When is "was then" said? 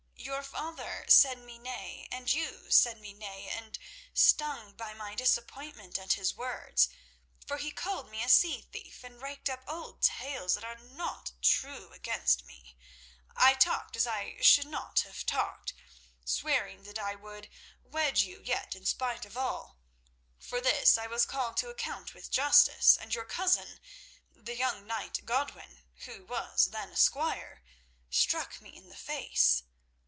26.25-26.89